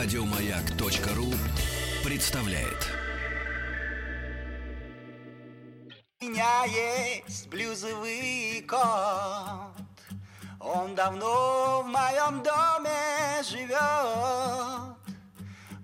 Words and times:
Радиомаяк.ру 0.00 1.26
представляет. 2.04 2.86
У 6.20 6.24
меня 6.24 6.64
есть 6.66 7.48
блюзовый 7.48 8.64
кот. 8.68 9.82
Он 10.60 10.94
давно 10.94 11.82
в 11.82 11.88
моем 11.88 12.44
доме 12.44 13.42
живет. 13.42 14.94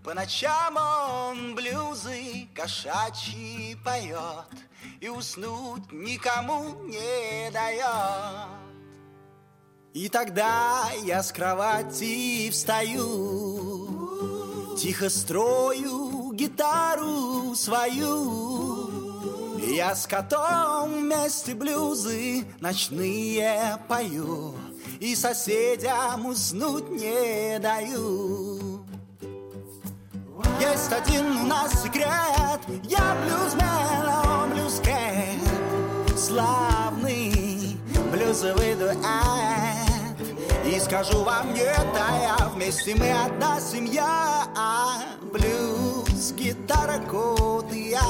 По 0.04 0.14
ночам 0.14 0.76
он 0.76 1.56
блюзы 1.56 2.46
кошачьи 2.54 3.76
поет 3.84 4.54
И 5.00 5.08
уснуть 5.08 5.90
никому 5.90 6.84
не 6.84 7.50
дает 7.50 8.48
И 9.92 10.08
тогда 10.08 10.88
я 11.02 11.20
с 11.20 11.32
кровати 11.32 12.50
встаю 12.50 13.73
Тихо 14.76 15.08
строю 15.08 16.32
гитару 16.32 17.54
свою. 17.54 18.90
Я 19.74 19.94
с 19.94 20.06
котом 20.06 20.92
вместе 20.94 21.54
блюзы 21.54 22.44
ночные 22.60 23.78
пою. 23.88 24.54
И 25.00 25.14
соседям 25.14 26.26
уснуть 26.26 26.90
не 26.90 27.58
даю. 27.60 28.84
Есть 30.60 30.92
один 30.92 31.36
у 31.36 31.46
нас 31.46 31.82
секрет. 31.82 32.60
Я 32.84 33.16
блюзмен, 33.22 34.06
а 34.08 34.42
он 34.42 34.50
блюзкет 34.50 36.18
Славный 36.18 37.76
блюзовый 38.12 38.74
дуэт 38.74 39.43
И 40.74 40.80
скажу 40.80 41.22
вам 41.22 41.50
а 41.52 42.20
я 42.20 42.48
Вместе 42.48 42.96
мы 42.96 43.08
одна 43.12 43.60
семья. 43.60 44.44
Блюз, 45.22 46.32
гитара, 46.32 46.98
кот 47.08 47.72
и 47.72 47.90
я. 47.90 48.02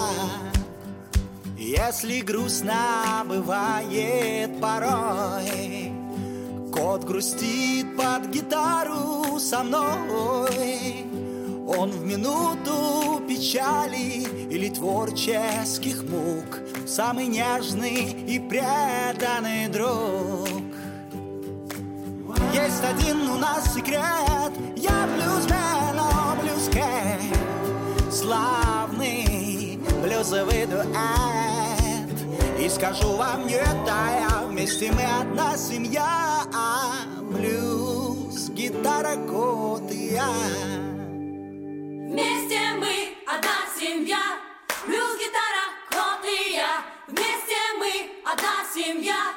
Если 1.59 2.21
грустно 2.21 3.23
бывает 3.27 4.59
порой 4.61 5.93
Кот 6.73 7.05
грустит 7.05 7.97
под 7.99 8.29
гитару 8.31 9.39
со 9.39 9.63
мной. 9.63 11.05
Он 11.67 11.91
в 11.91 12.07
минуту 12.07 13.23
печали 13.29 14.27
или 14.51 14.71
творческих 14.71 16.03
мук 16.05 16.61
Самый 16.87 17.27
нежный 17.27 18.13
и 18.27 18.39
преданный 18.39 19.69
друг 19.69 20.74
Есть 22.55 22.85
один 22.85 23.29
у 23.31 23.37
нас 23.37 23.75
секрет. 23.75 24.53
Я 24.77 25.09
блюзмен, 25.09 25.99
о 25.99 26.37
блюзкет 26.41 27.21
Славный 28.13 29.81
блюзовый 30.01 30.65
дуэт. 30.67 30.95
И 32.61 32.69
скажу 32.69 33.17
вам 33.17 33.49
нет, 33.49 33.67
а 33.91 34.21
я 34.21 34.47
Вместе 34.47 34.93
мы 34.93 35.03
одна 35.03 35.57
семья. 35.57 36.45
А 36.55 36.93
Блюз, 37.23 38.51
гитара, 38.51 39.17
кот 39.29 39.91
и 39.91 40.13
я. 40.13 40.31
Вместе 42.09 42.61
мы 42.79 43.17
одна 43.27 43.67
семья, 43.77 44.39
блюз, 44.87 45.19
гитара, 45.19 45.67
кот 45.91 46.25
и 46.25 46.55
я. 46.55 46.85
Вместе 47.09 47.59
мы 47.81 48.13
одна 48.25 48.65
семья, 48.73 49.35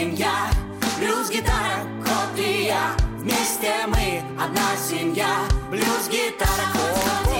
семья. 0.00 0.50
Блюз, 0.98 1.28
гитара, 1.30 1.84
кот 2.02 2.38
и 2.38 2.64
я. 2.64 2.96
Вместе 3.18 3.72
мы 3.86 4.22
одна 4.42 4.74
семья. 4.88 5.28
Блюз, 5.70 6.08
гитара, 6.10 6.66
кот, 6.72 6.94
кот, 7.04 7.34
кот, 7.34 7.39